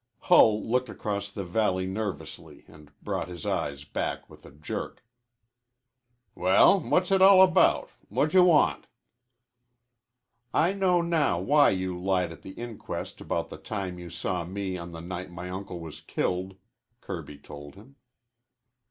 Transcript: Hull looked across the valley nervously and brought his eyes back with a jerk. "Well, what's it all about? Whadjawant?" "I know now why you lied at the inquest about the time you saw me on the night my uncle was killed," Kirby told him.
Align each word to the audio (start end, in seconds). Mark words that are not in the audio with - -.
Hull 0.21 0.67
looked 0.67 0.89
across 0.89 1.29
the 1.29 1.43
valley 1.43 1.85
nervously 1.85 2.65
and 2.67 2.91
brought 3.03 3.27
his 3.27 3.45
eyes 3.45 3.83
back 3.83 4.27
with 4.27 4.43
a 4.47 4.49
jerk. 4.49 5.05
"Well, 6.33 6.79
what's 6.79 7.11
it 7.11 7.21
all 7.21 7.43
about? 7.43 7.91
Whadjawant?" 8.09 8.87
"I 10.55 10.73
know 10.73 11.03
now 11.03 11.39
why 11.39 11.69
you 11.69 12.01
lied 12.01 12.31
at 12.31 12.41
the 12.41 12.53
inquest 12.53 13.21
about 13.21 13.49
the 13.49 13.59
time 13.59 13.99
you 13.99 14.09
saw 14.09 14.43
me 14.43 14.75
on 14.75 14.91
the 14.91 15.01
night 15.01 15.29
my 15.29 15.51
uncle 15.51 15.79
was 15.79 16.01
killed," 16.01 16.57
Kirby 17.01 17.37
told 17.37 17.75
him. 17.75 17.95